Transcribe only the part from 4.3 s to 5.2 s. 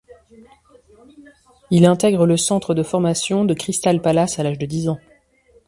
à l'âge de dix ans.